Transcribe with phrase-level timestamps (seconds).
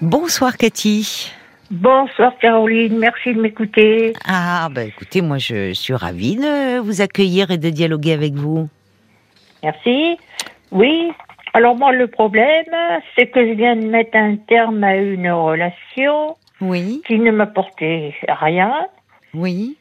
[0.00, 1.30] Bonsoir Cathy.
[1.70, 4.12] Bonsoir Caroline, merci de m'écouter.
[4.26, 8.68] Ah bah écoutez, moi je suis ravie de vous accueillir et de dialoguer avec vous.
[9.62, 10.18] Merci.
[10.72, 11.10] Oui,
[11.54, 12.66] alors moi le problème,
[13.16, 18.14] c'est que je viens de mettre un terme à une relation Oui, qui ne m'apportait
[18.28, 18.72] rien.
[19.32, 19.76] oui.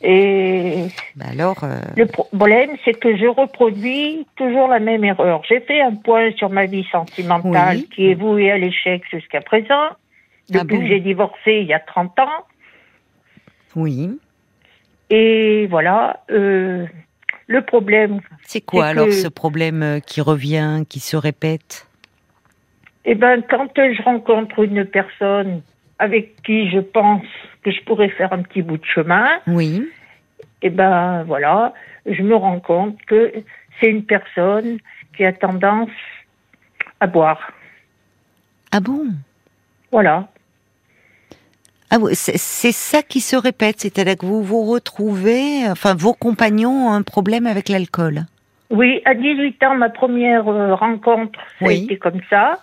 [0.00, 0.86] Et
[1.16, 5.42] Bah alors, euh, le problème, c'est que je reproduis toujours la même erreur.
[5.48, 7.88] J'ai fait un point sur ma vie sentimentale Oui.
[7.94, 9.88] qui est vouée à l'échec jusqu'à présent.
[10.48, 12.44] Depuis Ah bon que j'ai divorcé il y a 30 ans.
[13.76, 14.18] oui.
[15.10, 16.84] Et voilà, euh,
[17.46, 21.86] le problème, C'est quoi alors que- ce problème euh, qui revient, qui se répète?
[23.06, 25.62] Eh ben, quand je rencontre une personne
[25.98, 27.24] avec qui je pense
[27.62, 29.88] que je pourrais faire un petit bout de chemin, Oui.
[30.62, 31.74] eh ben voilà,
[32.06, 33.32] je me rends compte que
[33.80, 34.78] c'est une personne
[35.16, 35.90] qui a tendance
[37.00, 37.52] à boire.
[38.72, 39.06] Ah bon?
[39.90, 40.28] Voilà.
[41.90, 46.88] Ah oui, c'est ça qui se répète, c'est-à-dire que vous vous retrouvez, enfin vos compagnons
[46.88, 48.26] ont un problème avec l'alcool?
[48.70, 51.84] Oui, à 18 ans, ma première euh, rencontre, ça a Oui.
[51.84, 52.58] été comme ça.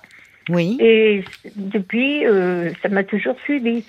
[0.49, 0.77] Oui.
[0.79, 1.23] Et
[1.55, 3.83] depuis, euh, ça m'a toujours suivi.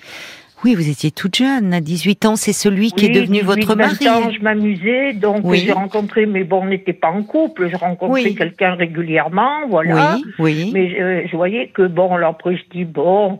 [0.65, 3.67] Oui, vous étiez toute jeune, à 18 ans, c'est celui qui est devenu 18, votre
[3.67, 4.09] 20 mari.
[4.09, 5.59] ans, je m'amusais, donc Oui.
[5.63, 8.35] j'ai rencontré, mais bon, on n'était pas en couple, je rencontrais Oui.
[8.35, 10.15] quelqu'un régulièrement, voilà.
[10.15, 10.71] Oui, oui.
[10.73, 13.39] Mais euh, je voyais que, bon, alors après je dis, bon,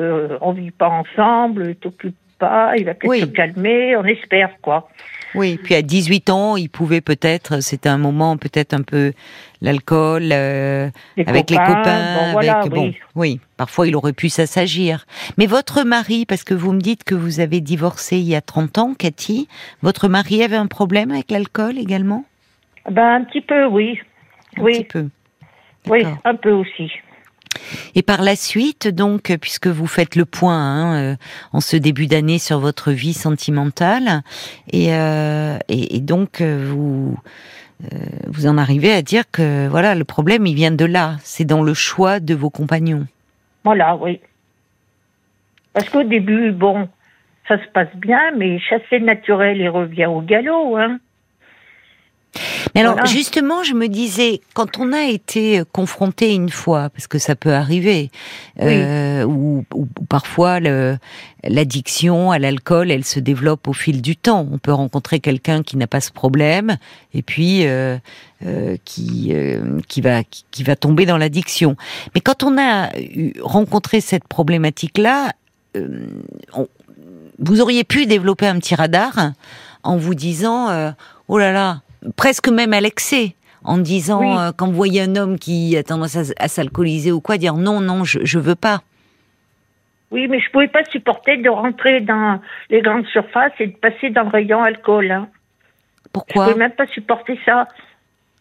[0.00, 4.88] euh, on vit pas ensemble, t'occupe pas, il va peut-être se calmer, on espère, quoi.
[5.34, 9.12] Oui, puis à 18 ans, il pouvait peut-être, c'était un moment peut-être un peu
[9.60, 10.88] l'alcool euh,
[11.26, 12.96] avec les copains, bon, voilà, avec bon, oui.
[13.14, 15.06] oui, parfois il aurait pu s'assagir.
[15.36, 18.40] Mais votre mari, parce que vous me dites que vous avez divorcé il y a
[18.40, 19.48] 30 ans, Cathy,
[19.82, 22.24] votre mari avait un problème avec l'alcool également?
[22.90, 24.00] Ben, un petit peu, oui.
[24.56, 25.08] Un oui, petit peu.
[25.88, 26.90] oui, un peu aussi.
[27.94, 31.16] Et par la suite, donc, puisque vous faites le point hein, euh,
[31.52, 34.22] en ce début d'année sur votre vie sentimentale,
[34.72, 37.16] et, euh, et, donc euh, vous
[37.84, 37.96] euh,
[38.26, 41.62] vous en arrivez à dire que voilà le problème il vient de là, c'est dans
[41.62, 43.06] le choix de vos compagnons.
[43.64, 44.20] Voilà, oui.
[45.72, 46.88] Parce qu'au début, bon,
[47.46, 50.98] ça se passe bien, mais chasser naturel, il revient au galop, hein.
[52.74, 53.10] Mais alors Voilà.
[53.10, 57.52] justement, je me disais quand on a été confronté une fois, parce que ça peut
[57.54, 58.10] arriver,
[58.60, 59.64] euh, ou,
[60.08, 60.60] parfois
[61.44, 64.46] l'addiction à l'alcool, elle se développe au fil du temps.
[64.52, 66.76] On peut rencontrer quelqu'un qui n'a pas ce problème
[67.14, 67.96] et puis euh,
[68.44, 71.76] euh, qui euh, qui va qui, qui va tomber dans l'addiction.
[72.14, 72.90] Mais quand on a
[73.42, 75.32] rencontré cette problématique-là,
[75.76, 76.06] euh,
[77.38, 79.32] vous auriez pu développer un petit radar
[79.82, 80.90] en vous disant euh,
[81.28, 81.82] oh là là
[82.16, 84.36] presque même à l'excès en disant Oui.
[84.38, 87.80] euh, quand vous voyez un homme qui a tendance à, s'alcooliser ou quoi dire non
[87.80, 88.82] non je je veux pas
[90.10, 94.10] Oui, mais je pouvais pas supporter de rentrer dans les grandes surfaces et de passer
[94.10, 95.28] dans le rayon alcool, hein.
[96.04, 97.68] Je pourquoi pouvais même pas supporter ça.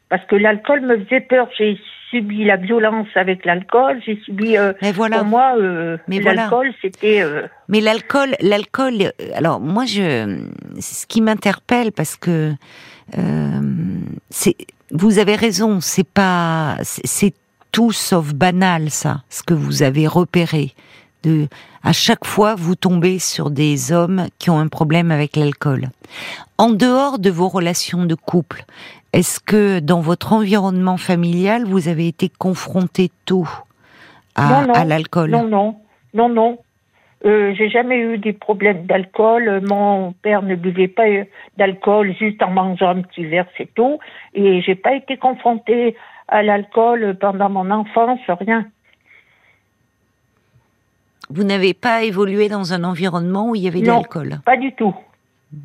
[0.10, 1.50] Parce que l'alcool me faisait peur.
[1.58, 1.78] J'ai
[2.10, 4.02] subi la violence avec l'alcool.
[4.06, 4.58] J'ai subi.
[4.58, 6.42] euh, mais voilà Pour moi, euh, Mais voilà.
[6.44, 7.22] l'alcool, c'était.
[7.22, 10.40] euh, mais l'alcool l'alcool euh, alors moi je
[10.80, 12.54] ce qui m'interpelle parce que
[14.30, 14.56] c'est
[14.92, 17.34] vous avez raison c'est pas c'est
[17.72, 20.74] tout sauf banal ça ce que vous avez repéré
[21.24, 21.48] de
[21.84, 25.90] à chaque fois vous tombez sur des hommes qui ont un problème avec l'alcool.
[26.58, 28.66] En dehors de vos relations de couple,
[29.18, 33.48] est-ce que dans votre environnement familial vous avez été confronté tôt
[34.36, 35.76] à, l'alcool Non, non,
[36.14, 36.60] non, non.
[37.26, 39.62] Euh, j'ai jamais eu des problèmes d'alcool.
[39.68, 41.24] Mon père ne buvait pas euh,
[41.58, 43.98] d'alcool juste en mangeant un petit verre, c'est tout.
[44.36, 45.96] Et j'ai pas été confrontée
[46.28, 48.68] à l'alcool pendant mon enfance, rien.
[51.32, 53.96] Vous n'avez pas évolué dans un environnement où il y avait de Non.
[53.96, 54.94] l'alcool, Pas du tout.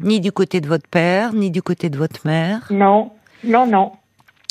[0.01, 2.67] ni du côté de votre père, ni du côté de votre mère.
[2.71, 3.13] Non,
[3.44, 3.92] non, non,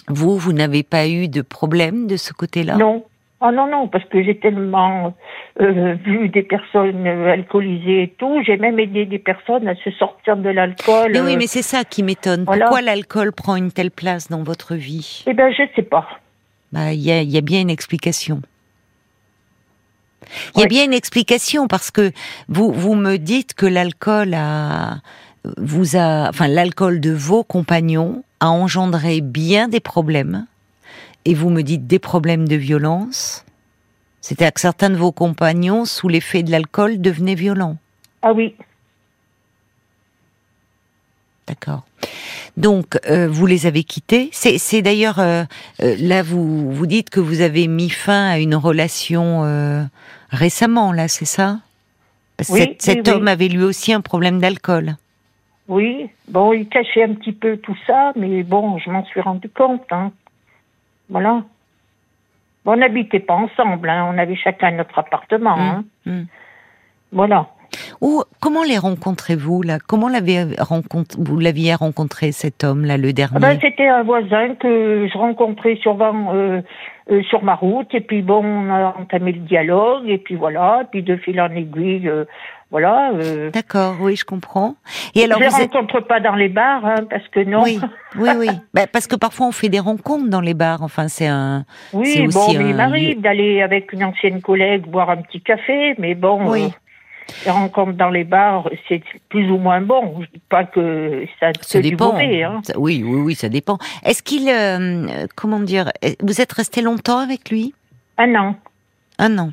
[0.08, 3.04] Vous, vous n'avez pas eu de problème de ce côté-là non.
[3.44, 5.16] Oh non, non, parce que j'ai tellement
[5.60, 8.44] euh, vu des personnes euh, alcoolisées et tout.
[8.46, 11.10] J'ai même aidé des personnes à se sortir de l'alcool.
[11.12, 12.44] Mais oui, euh, mais c'est ça qui m'étonne.
[12.44, 12.66] voilà.
[12.66, 16.08] Pourquoi l'alcool prend une telle place dans votre vie Eh ben, je sais pas.
[16.72, 18.44] Bah, il y a, il y a bien une explication.
[20.56, 20.68] Il y a Ouais.
[20.68, 22.12] bien une explication parce que
[22.48, 24.98] vous vous me dites que l'alcool a
[25.58, 30.46] vous a enfin l'alcool de vos compagnons a engendré bien des problèmes
[31.26, 33.46] et vous me dites des problèmes de violence.
[34.22, 37.78] C'est-à-dire que certains de vos compagnons sous l'effet de l'alcool devenaient violents.
[38.22, 38.56] Ah oui.
[41.48, 41.84] D'accord.
[42.58, 44.30] Donc, euh, vous les avez quittés.
[44.32, 45.44] C'est, d'ailleurs euh,
[45.82, 49.90] euh, là, vous vous dites que vous avez mis fin à une relation
[50.30, 51.60] récemment, là, c'est ça?
[52.38, 53.14] Parce Oui, cet, oui, cet oui.
[53.14, 54.96] homme avait lui aussi un problème d'alcool.
[55.72, 59.48] Oui, bon, il cachait un petit peu tout ça, mais bon, je m'en suis rendu
[59.48, 59.86] compte.
[59.90, 60.12] Hein.
[61.10, 61.46] Voilà.
[62.66, 64.12] Bon, on n'habitait pas ensemble, hein.
[64.14, 65.58] on avait chacun notre appartement.
[65.58, 65.86] Hein.
[66.06, 66.24] Mm.
[67.14, 67.48] Voilà.
[68.02, 69.78] Ou comment les rencontrez-vous là?
[69.80, 74.04] Comment l'avez rencontré Vous l'aviez rencontré cet homme là, le dernier Ah ben, C'était un
[74.04, 76.62] voisin que je rencontrais souvent euh,
[77.12, 80.82] euh, sur ma route, et puis bon, on a entamé le dialogue, et puis voilà,
[80.82, 82.26] et puis de fil en aiguille, euh,
[82.72, 83.12] voilà.
[83.14, 84.76] Euh, D'accord, oui, je comprends.
[85.14, 85.74] Et alors je ne vous êtes...
[85.74, 87.64] rencontre pas dans les bars, hein, parce que non.
[87.64, 87.80] Oui,
[88.18, 88.48] oui, oui.
[88.74, 90.82] Bah, parce que parfois on fait des rencontres dans les bars.
[90.82, 91.66] Enfin, c'est un.
[91.94, 95.42] Oui, aussi bon, mais il m'arrive lieu- d'aller avec une ancienne collègue boire un petit
[95.42, 96.64] café, mais bon, Oui.
[96.64, 96.70] euh,
[97.46, 100.22] les rencontres dans les bars, c'est plus ou moins bon.
[100.22, 102.14] Je dis pas que ça Ça du dépend.
[102.14, 102.62] mauvais, hein.
[102.64, 103.78] Ça- oui, oui, oui, ça dépend.
[104.04, 105.92] Est-ce qu'il, euh, comment dire,
[106.22, 107.74] vous êtes resté longtemps avec lui?
[108.18, 108.56] Un an.
[109.20, 109.52] Un an.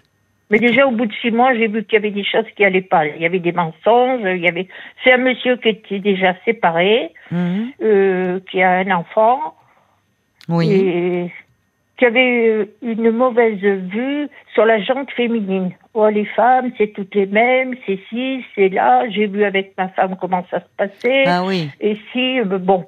[0.50, 2.64] Mais déjà, au bout de six mois, j'ai vu qu'il y avait des choses qui
[2.64, 3.06] allaient pas.
[3.06, 4.66] Il y avait des mensonges, il y avait...
[5.04, 7.72] C'est un monsieur qui était déjà séparé, Mhm.
[7.82, 9.54] euh, qui a un enfant,
[10.48, 10.72] Oui.
[10.72, 11.32] et
[11.98, 15.72] qui avait euh, une mauvaise vue sur la jante féminine.
[15.94, 19.08] Oh, les femmes, c'est toutes les mêmes, c'est ci, c'est là.
[19.10, 21.24] J'ai vu avec ma femme comment ça se passait.
[21.26, 21.68] Ah oui.
[21.80, 22.86] Et si, euh, bon,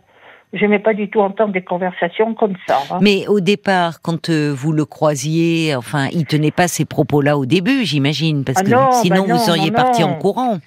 [0.53, 2.79] j'aimais pas du tout entendre des conversations comme ça.
[2.91, 2.99] hein.
[3.01, 7.47] Mais au départ, quand euh, vous le croisiez, enfin, il tenait pas ces propos-là au
[7.47, 10.59] début, j'imagine, parce Ah que non, sinon bah non, vous seriez non, parti en courant.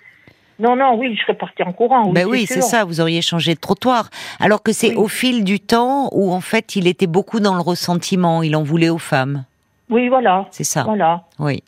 [0.60, 2.06] Non, non, oui, je serais partie en courant.
[2.08, 4.10] Oui, ben oui, c'est ça, vous auriez changé de trottoir.
[4.40, 4.96] Alors que c'est Oui.
[4.96, 8.64] au fil du temps où en fait il était beaucoup dans le ressentiment, il en
[8.64, 9.46] voulait aux femmes.
[9.90, 10.48] Oui, voilà.
[10.52, 10.84] C'est ça.
[10.84, 11.24] Voilà.
[11.40, 11.64] Oui.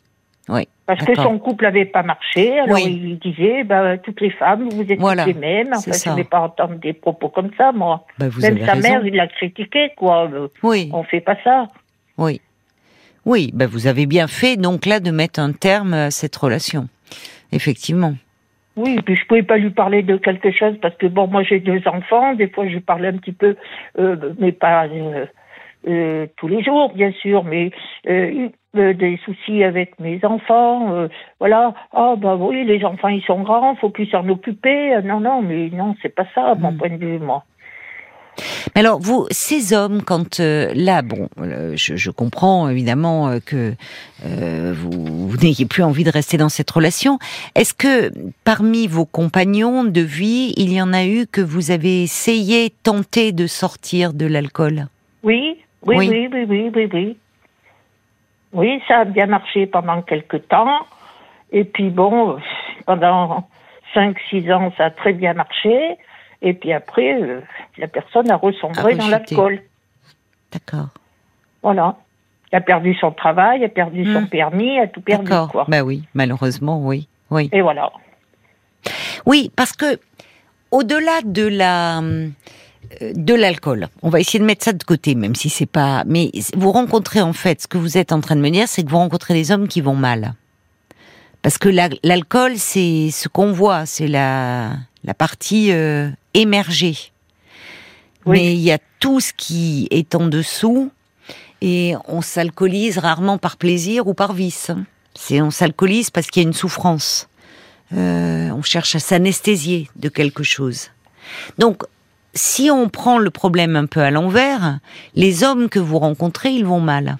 [0.48, 0.68] Oui.
[0.86, 2.84] Parce que son couple n'avait pas marché, alors Oui.
[2.86, 5.70] il disait, bah, toutes les femmes, vous êtes Voilà, toutes les mêmes.
[5.74, 8.06] Enfin, je ne vais pas entendre des propos comme ça, moi.
[8.18, 8.88] Ben, vous Même sa raison.
[8.88, 10.30] mère, il l'a critiqué, quoi.
[10.62, 10.88] Oui.
[10.92, 11.66] On fait pas ça.
[12.16, 12.40] Oui.
[13.24, 16.88] Oui, ben vous avez bien fait donc là de mettre un terme à cette relation.
[17.50, 18.14] Effectivement.
[18.76, 21.58] Oui, puis je pouvais pas lui parler de quelque chose parce que bon, moi j'ai
[21.58, 23.56] deux enfants, des fois je parlais un petit peu,
[23.98, 25.24] euh, mais pas euh,
[25.86, 27.70] euh, tous les jours, bien sûr, mais
[28.08, 31.08] euh, euh, des soucis avec mes enfants,
[31.40, 31.72] voilà.
[31.92, 35.00] Ah bah oui, les enfants ils sont grands, faut plus s'en occuper.
[35.02, 36.76] Non non, mais non, c'est pas ça, à mon Mm.
[36.76, 37.44] point de vue, moi.
[38.74, 43.38] Mais alors, vous, ces hommes, quand euh, là, bon, euh, je, je comprends évidemment euh,
[43.44, 43.72] que
[44.22, 47.18] vous, vous n'ayez plus envie de rester dans cette relation.
[47.54, 48.12] Est-ce que
[48.44, 53.32] parmi vos compagnons de vie, il y en a eu que vous avez essayé, tenté
[53.32, 54.88] de sortir de l'alcool?
[55.22, 55.56] Oui,
[55.86, 56.08] oui, Oui.
[56.08, 57.16] oui, oui, oui, oui,
[58.52, 58.82] oui.
[58.88, 60.86] Ça a bien marché pendant quelques temps.
[61.52, 62.38] Et puis bon,
[62.86, 63.48] pendant
[63.94, 65.96] cinq, six ans, ça a très bien marché.
[66.42, 67.40] Et puis après, euh,
[67.78, 69.62] la personne a ressombré A dans l'alcool.
[70.52, 70.88] D'accord.
[71.62, 71.96] Voilà.
[72.52, 74.28] Elle a perdu son travail, elle a perdu son Hmm.
[74.28, 75.50] permis, elle a tout perdu, D'accord.
[75.50, 75.64] quoi.
[75.68, 77.48] Bah oui, malheureusement, oui, oui.
[77.52, 77.90] Et voilà.
[79.24, 79.98] Oui, parce que
[80.70, 82.28] au-delà de la euh,
[83.14, 86.04] de l'alcool, on va essayer de mettre ça de côté, même si c'est pas.
[86.06, 88.82] Mais vous rencontrez en fait, ce que vous êtes en train de me dire, c'est
[88.84, 90.34] que vous rencontrez des hommes qui vont mal.
[91.42, 94.72] Parce que la- l'alcool, c'est ce qu'on voit, c'est la
[95.04, 96.96] la partie euh, émergée.
[98.24, 98.38] Oui.
[98.40, 100.90] Mais il y a tout ce qui est en dessous,
[101.60, 104.70] et on s'alcoolise rarement par plaisir ou par vice.
[105.14, 107.28] C'est on s'alcoolise parce qu'il y a une souffrance.
[107.92, 110.88] Euh, on cherche à s'anesthésier de quelque chose.
[111.58, 111.84] Donc,
[112.36, 114.78] si on prend le problème un peu à l'envers,
[115.14, 117.16] les hommes que vous rencontrez, ils vont mal.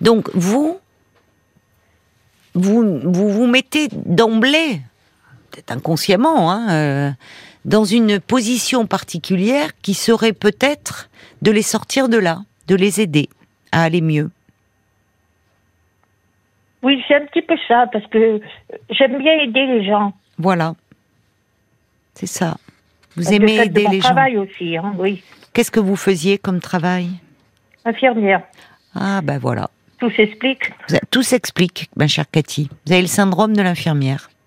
[0.00, 0.78] Donc, vous,
[2.54, 4.80] vous vous, vous mettez d'emblée,
[5.50, 7.10] peut-être inconsciemment, hein, euh,
[7.64, 11.08] dans une position particulière qui serait peut-être
[11.42, 13.28] de les sortir de là, de les aider
[13.72, 14.30] à aller mieux.
[16.82, 18.40] Oui, c'est un petit peu ça, parce que
[18.90, 20.12] j'aime bien aider les gens.
[20.36, 20.74] Voilà.
[22.14, 22.56] C'est ça.
[23.16, 24.14] Vous aimez de aider mon les gens.
[24.42, 25.22] aussi, hein, oui.
[25.52, 27.08] Qu'est-ce que vous faisiez comme travail?
[27.84, 28.42] Infirmière.
[28.94, 29.70] Ah ben voilà.
[29.98, 30.70] Tout s'explique.
[31.10, 32.68] Tout s'explique, ma chère Cathy.
[32.86, 34.28] Vous avez le syndrome de l'infirmière.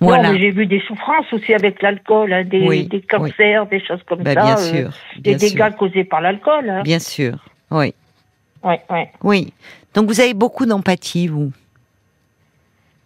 [0.00, 0.32] Non, voilà.
[0.32, 4.00] mais j'ai vu des souffrances aussi avec l'alcool, hein, des, Oui, des cancers, des choses
[4.08, 4.42] comme Ben, ça.
[4.42, 4.90] bien euh, sûr.
[5.18, 5.76] des dégâts sûr.
[5.76, 6.68] causés par l'alcool.
[6.68, 6.82] Hein.
[6.82, 7.34] Bien sûr.
[7.70, 7.94] Oui.
[8.64, 9.10] Ouais, ouais.
[9.22, 9.52] Oui.
[9.94, 11.52] Donc vous avez beaucoup d'empathie, vous.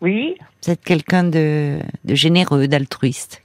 [0.00, 0.37] Oui.
[0.62, 3.43] Vous êtes quelqu'un de, de généreux, d'altruiste.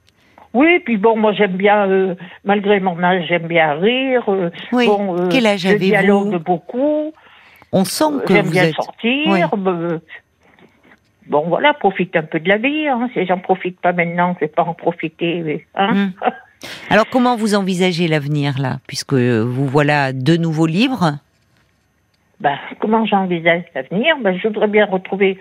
[0.53, 4.23] Oui, puis bon, moi j'aime bien, euh, malgré mon âge, j'aime bien rire.
[4.27, 4.85] euh, Oui.
[4.85, 7.13] bon, euh, Quel âge avez-vous dialogue beaucoup.
[7.71, 8.75] On sent que J'aime bien êtes.
[8.75, 9.27] sortir.
[9.27, 9.39] Oui.
[9.65, 9.99] euh,
[11.27, 12.85] bon, voilà, profite un peu de la vie.
[12.87, 13.09] Hein.
[13.13, 15.65] Si j'en profite pas maintenant, je vais pas en profiter.
[15.75, 15.93] Hein.
[15.93, 16.11] Hmm.
[16.89, 21.17] Alors, comment vous envisagez l'avenir, là, puisque vous voilà deux nouveaux livres?
[22.41, 24.15] Ben, Comment j'envisage l'avenir?
[24.21, 25.39] Ben, Je voudrais bien retrouver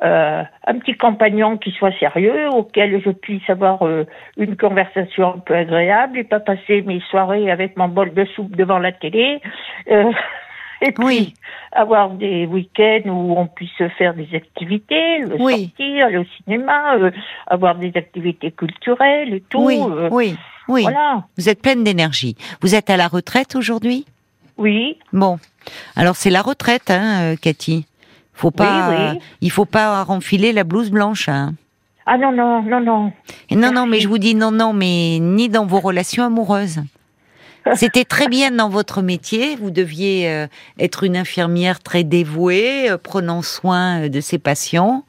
[0.00, 5.38] euh, un petit compagnon qui soit sérieux, auquel je puisse avoir euh, une conversation un
[5.38, 9.40] peu agréable et pas passer mes soirées avec mon bol de soupe devant la télé.
[9.90, 10.12] Euh,
[10.82, 11.34] et puis
[11.72, 16.96] avoir des week-ends où on puisse faire des activités, le sortir, aller au cinéma,
[17.48, 19.64] avoir des activités culturelles et tout.
[19.64, 19.80] Oui,
[20.12, 20.36] oui,
[20.68, 20.82] oui.
[20.82, 21.24] Voilà.
[21.36, 22.36] Vous êtes pleine d'énergie.
[22.60, 24.06] Vous êtes à la retraite aujourd'hui?
[24.58, 24.96] Oui.
[25.12, 25.40] Bon.
[25.96, 27.84] Alors c'est la retraite, hein, Cathy
[28.38, 31.28] faut pas, il faut pas renfiler la blouse blanche.
[31.28, 31.54] Hein.
[32.06, 33.12] Ah non non non non.
[33.50, 36.80] non non, mais je vous dis non non, mais ni dans vos relations amoureuses.
[37.74, 39.56] C'était très bien dans votre métier.
[39.56, 40.46] Vous deviez euh,
[40.78, 45.04] être une infirmière très dévouée, euh, prenant soin euh, de ses patients.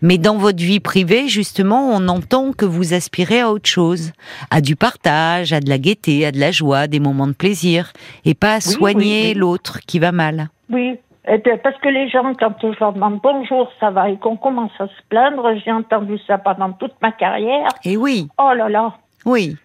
[0.00, 4.12] Mais dans votre vie privée, justement, on entend que vous aspirez à autre chose,
[4.50, 7.92] à du partage, à de la gaieté, à de la joie, des moments de plaisir,
[8.24, 10.48] et pas à soigner l'autre qui va mal.
[10.70, 10.98] Oui,
[11.30, 14.72] eh parce que les gens, quand je leur demande bonjour, ça va, et qu'on commence
[14.78, 17.68] à se plaindre, j'ai entendu ça pendant toute ma carrière.
[17.84, 18.28] Et oui.
[18.38, 18.94] Oh là là.
[19.24, 19.56] Oui,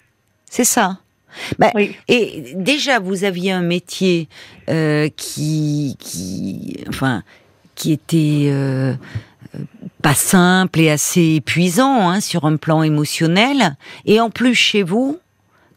[0.45, 0.97] c'est ça.
[1.57, 1.71] Bah,
[2.07, 4.27] et déjà, vous aviez un métier
[4.69, 7.23] euh, qui, qui, enfin,
[7.75, 8.93] qui était euh,
[10.01, 13.75] pas simple et assez épuisant hein, sur un plan émotionnel.
[14.05, 15.19] Et en plus, chez vous,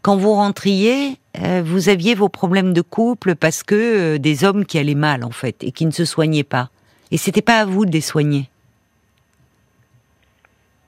[0.06, 3.74] quand vous rentriez, euh, vous aviez vos problèmes de couple parce que
[4.14, 6.68] euh, des hommes qui allaient mal en fait et qui ne se soignaient pas.
[7.10, 8.44] Et c'était pas à vous de les soigner.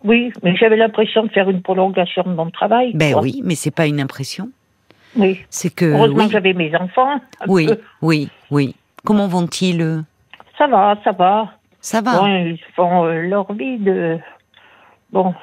[0.05, 2.93] Oui, mais j'avais l'impression de faire une prolongation de mon travail.
[2.95, 4.51] Ben oui, mais c'est pas une impression.
[5.17, 5.41] Oui.
[5.51, 7.21] C'est que heureusement j'avais mes enfants.
[7.49, 7.69] Oui,
[8.01, 8.77] oui, oui.
[9.05, 10.05] Comment vont-ils
[10.57, 11.55] Ça va, ça va.
[11.81, 12.21] Ça va.
[12.39, 14.17] ils font euh, leur vie de
[15.11, 15.35] bon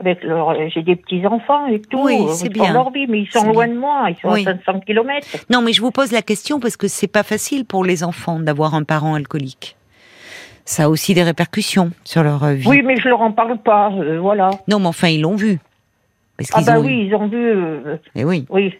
[0.00, 2.02] avec leur, j'ai des petits enfants et tout.
[2.02, 2.72] Oui, c'est bien.
[2.72, 5.26] leur vie, mais ils sont loin de moi, ils sont à 500 km.
[5.50, 8.40] Non, mais je vous pose la question parce que c'est pas facile pour les enfants
[8.40, 9.76] d'avoir un parent alcoolique.
[10.64, 12.66] Ça a aussi des répercussions sur leur vie.
[12.66, 14.50] Oui, mais je leur en parle pas, euh, voilà.
[14.68, 15.58] Non, mais enfin, ils l'ont vu.
[16.36, 17.36] Parce ah bah oui, ils ont vu.
[17.36, 18.46] Euh, et oui.
[18.48, 18.74] Oui.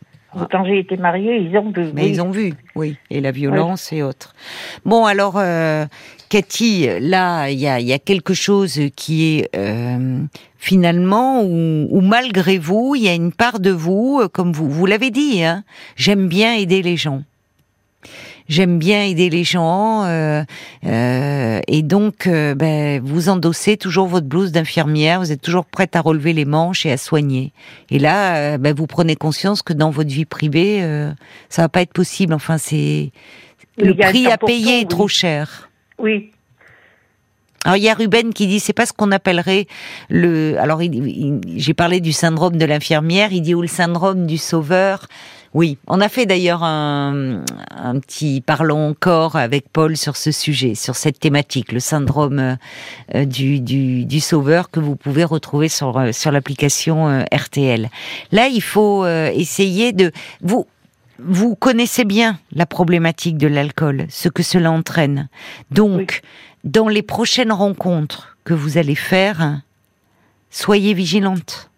[0.50, 1.90] Quand j'ai été mariée, ils ont vu.
[1.92, 2.96] Mais ils ont vu, oui.
[3.10, 4.34] Et la violence et autres.
[4.84, 5.84] Bon, alors, euh,
[6.30, 10.22] Cathy, là, il y a, quelque chose qui est euh,
[10.58, 14.86] finalement où, malgré vous, il y a une part de vous, euh, comme vous, vous
[14.86, 15.64] l'avez dit, hein,
[15.96, 17.24] j'aime bien aider les gens.
[18.48, 20.44] J'aime bien aider les gens euh,
[20.84, 26.32] et donc ben, vous endossez toujours votre blouse d'infirmière, vous êtes toujours prête à relever
[26.32, 27.52] les manches et à soigner.
[27.90, 30.82] Et là, ben, vous prenez conscience que dans votre vie privée,
[31.48, 32.34] ça va pas être possible.
[32.34, 33.12] Enfin, c'est
[33.76, 35.69] le prix à payer est trop cher.
[36.00, 36.30] Oui.
[37.64, 39.66] Alors il y a Ruben qui dit c'est pas ce qu'on appellerait
[40.08, 43.32] le alors j'ai parlé du syndrome de l'infirmière.
[43.32, 45.06] Il dit ou le syndrome du sauveur.
[45.52, 45.78] Oui.
[45.88, 47.42] On a fait d'ailleurs un,
[48.00, 52.56] petit parlons encore avec Paul sur ce sujet sur cette thématique le syndrome
[53.14, 57.90] euh, du, du, sauveur que vous pouvez retrouver sur euh, sur l'application euh, RTL
[58.30, 60.66] là il faut essayer de vous
[61.22, 65.28] vous connaissez bien la problématique de l'alcool, ce que cela entraîne.
[65.70, 66.20] Donc,
[66.64, 69.60] dans les prochaines rencontres que vous allez faire,
[70.50, 71.70] soyez vigilante.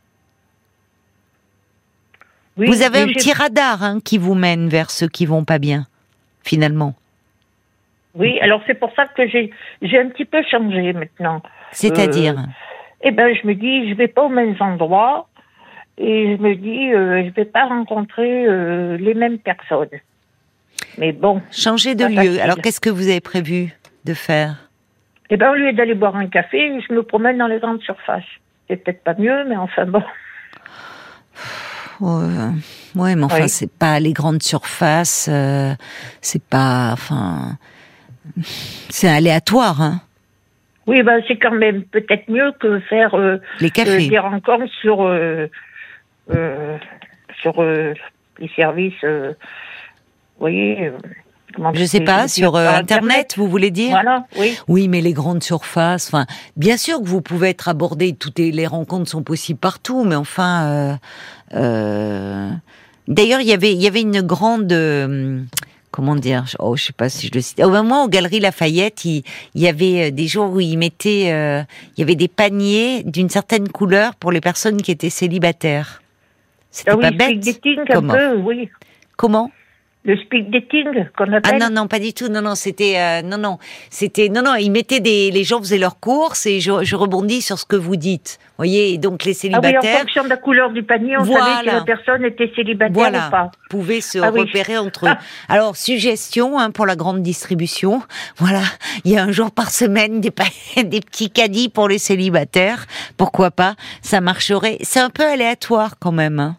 [2.56, 5.86] vous avez un petit radar hein, qui vous mène vers ceux qui vont pas bien,
[6.42, 6.94] finalement.
[8.14, 9.50] Oui, alors c'est pour ça que j'ai
[9.82, 11.42] un petit peu changé maintenant.
[11.70, 12.52] C'est-à-dire euh,
[13.02, 15.28] Eh ben, je me dis, je vais pas aux mêmes endroits
[15.98, 19.88] et je me dis, euh, je vais pas rencontrer euh, les mêmes personnes.
[20.98, 21.42] Mais bon.
[21.50, 22.40] Changer de lieu.
[22.40, 24.68] Alors, qu'est-ce que vous avez prévu de faire?
[25.30, 28.24] Eh bien, au lieu d'aller boire un café, je me promène dans les grandes surfaces.
[28.68, 30.02] C'est peut-être pas mieux, mais enfin bon.
[32.00, 35.72] Ouais, mais enfin, c'est pas les grandes surfaces, euh,
[36.20, 37.56] c'est pas, enfin,
[38.90, 40.00] c'est aléatoire, hein.
[40.88, 43.14] Oui, ben c'est quand même peut-être mieux que faire
[43.60, 44.08] les cafés.
[44.08, 45.46] des rencontres sur euh,
[47.42, 47.94] sur euh,
[48.38, 50.92] les services, euh, vous voyez.
[51.74, 54.56] Je sais pas sur internet, vous voulez dire Voilà, oui.
[54.68, 56.24] Oui, mais les grandes surfaces, enfin,
[56.56, 60.98] bien sûr que vous pouvez être abordé, toutes les rencontres sont possibles partout, mais enfin,
[61.50, 64.72] d'ailleurs, il y avait, il y avait une grande,
[65.90, 67.60] comment dire, oh, je sais pas si je le cite.
[67.60, 69.22] Au moment aux Galeries Lafayette, il,
[69.54, 74.14] y avait des jours où ils mettaient, il y avait des paniers d'une certaine couleur
[74.14, 76.02] pour les personnes qui étaient célibataires.
[76.72, 77.38] C'était ah pas bête.
[77.94, 78.68] un peu, oui.
[79.16, 79.50] Comment
[80.04, 81.60] Le speed dating qu'on Ah appelle.
[81.60, 84.70] non non pas du tout non non c'était euh, non non c'était non non ils
[84.72, 87.94] mettaient des les gens faisaient leurs courses et je, je rebondis sur ce que vous
[87.94, 91.16] dites voyez et donc les ah oui, en célibataires fonction de la couleur du panier,
[91.18, 91.58] on savait Voilà.
[91.60, 93.50] si la personne était célibataire voilà ou pas.
[93.70, 94.40] pouvaient se Ah oui.
[94.40, 95.14] repérer entre eux
[95.48, 98.02] alors suggestion hein, pour la grande distribution
[98.38, 98.62] voilà
[99.04, 100.32] il y a un jour par semaine des
[100.82, 102.86] des petits caddies pour les célibataires
[103.16, 103.76] pourquoi pas?
[104.00, 106.56] Ça marcherait c'est un peu aléatoire quand même hein.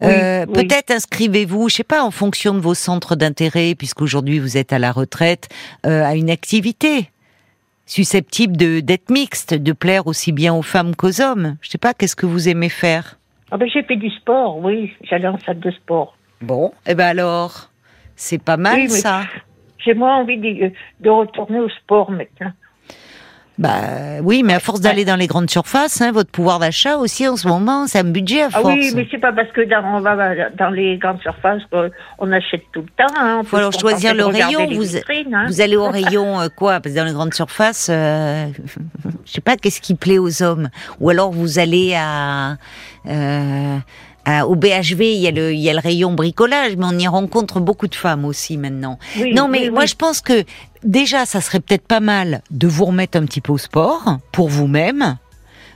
[0.00, 0.52] Oui, Euh, oui.
[0.66, 4.78] Peut-être inscrivez-vous, je sais pas, en fonction de vos centres d'intérêt, puisqu'aujourd'hui vous êtes à
[4.78, 5.48] la retraite,
[5.86, 7.10] euh, à une activité
[7.86, 11.56] susceptible de d'être mixte, de plaire aussi bien aux femmes qu'aux hommes.
[11.60, 13.18] Je sais pas, qu'est-ce que vous aimez faire?
[13.50, 14.92] Ah ben, j'ai fait du sport, oui.
[15.02, 16.16] J'allais en salle de sport.
[16.40, 17.70] Bon, eh ben alors,
[18.16, 19.22] c'est pas mal Oui, ça.
[19.84, 22.52] J'ai moins envie de, de retourner au sport maintenant.
[23.58, 27.28] Bah oui, mais à force d'aller dans les grandes surfaces, hein, votre pouvoir d'achat aussi
[27.28, 28.74] en ce moment, c'est un budget à Ah force.
[28.74, 30.16] oui, mais c'est pas parce que dans, on va
[30.58, 33.12] dans les grandes surfaces qu'on achète tout le temps.
[33.20, 33.42] Hein.
[33.44, 35.44] Faut alors choisir le rayon, vous- hein.
[35.48, 38.46] Vous allez au rayon euh, quoi Parce que dans les grandes surfaces, euh,
[39.26, 40.70] je sais pas qu'est-ce qui plaît aux hommes.
[41.00, 42.56] Ou alors vous allez à,
[43.06, 43.76] euh,
[44.24, 46.98] à- au BHV, il y a le il y a le rayon bricolage, mais on
[46.98, 48.98] y rencontre beaucoup de femmes aussi maintenant.
[49.18, 49.88] Oui, non, mais oui, moi oui.
[49.88, 50.44] je pense que
[50.84, 54.48] déjà ça serait peut-être pas mal de vous remettre un petit peu au sport pour
[54.48, 55.16] vous-même.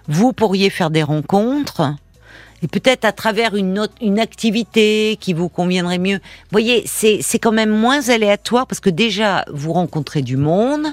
[0.08, 1.94] Vous pourriez faire des rencontres.
[2.62, 6.16] Et peut-être à travers une autre, une activité qui vous conviendrait mieux.
[6.16, 10.86] Vous voyez, c'est c'est quand même moins aléatoire parce que déjà vous rencontrez du monde,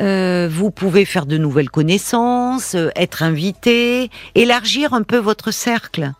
[0.00, 6.10] euh, vous pouvez faire de nouvelles connaissances, euh, être invité, élargir un peu votre cercle.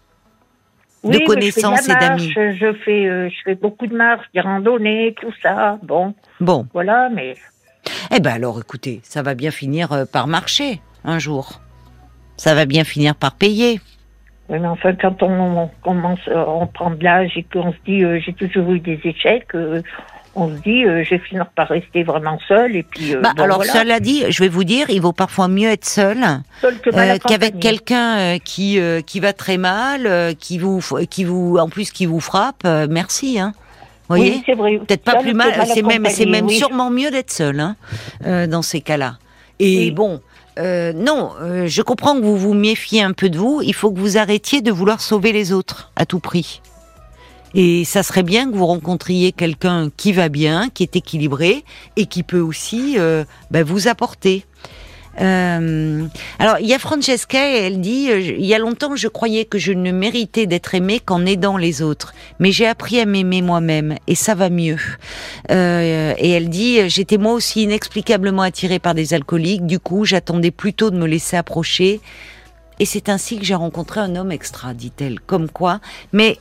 [1.07, 2.33] Oui, de connaissances et d'amis.
[2.35, 5.79] Je fais, euh, je fais beaucoup de marches, des randonnées, tout ça.
[5.83, 7.35] Bon, Bon, voilà, mais
[8.15, 11.61] eh ben alors écoutez, ça va bien finir euh, par marcher un jour.
[12.37, 13.81] Ça va bien finir par payer.
[14.49, 17.79] Oui, mais enfin, quand on, on commence, euh, on prend de l'âge et qu'on se
[17.85, 19.83] dit, euh, j'ai toujours eu des échecs, euh,
[20.37, 23.15] on se dit, euh, je vais finir par rester vraiment seule et puis.
[23.15, 23.73] euh, Bah, bon, alors voilà.
[23.73, 26.19] cela dit, je vais vous dire, il vaut parfois mieux être seul
[26.63, 32.07] euh, qu'avec quelqu'un qui qui va très mal, qui vous qui vous en plus qui
[32.07, 32.65] vous frappe.
[32.89, 33.53] merci, hein.
[34.09, 34.35] Vous voyez?
[34.37, 34.79] Oui, c'est vrai.
[34.79, 35.53] Peut-être pas plus mal.
[35.67, 36.57] C'est même c'est même oui.
[36.57, 37.77] sûrement mieux d'être seul, hein,
[38.47, 39.17] dans ces cas-là.
[39.59, 39.91] Et Oui.
[39.91, 40.21] bon.
[40.59, 41.31] non,
[41.65, 43.63] je comprends que vous vous méfiez un peu de vous.
[43.65, 46.61] Il faut que vous arrêtiez de vouloir sauver les autres à tout prix.
[47.55, 51.65] Et ça serait bien que vous rencontriez quelqu'un qui va bien, qui est équilibré
[51.97, 54.45] et qui peut aussi euh, bah, vous apporter.
[55.19, 56.07] Euh,
[56.39, 59.57] alors, il y a Francesca, elle dit, euh, il y a longtemps, je croyais que
[59.57, 63.95] je ne méritais d'être aimée qu'en aidant les autres, mais j'ai appris à m'aimer moi-même,
[64.07, 64.79] et ça va mieux.
[65.49, 70.91] Et elle dit, j'étais moi aussi inexplicablement attirée par des alcooliques, du coup, j'attendais plutôt
[70.91, 72.03] de me laisser approcher,
[72.79, 75.19] et c'est ainsi que j'ai rencontré un homme extra, dit-elle.
[75.21, 75.81] Comme quoi,
[76.13, 76.39] mais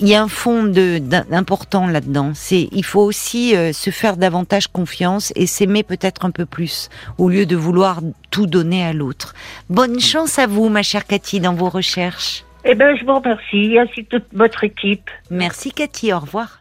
[0.00, 2.32] il y a un fond de d'important là-dedans.
[2.34, 6.88] C'est il faut aussi euh, se faire davantage confiance et s'aimer peut-être un peu plus
[7.18, 9.34] au lieu de vouloir tout donner à l'autre.
[9.70, 12.44] Bonne chance à vous, ma chère Cathy, dans vos recherches.
[12.64, 15.10] Eh bien, je vous remercie, ainsi que toute votre équipe.
[15.30, 16.60] Merci Cathy, au revoir.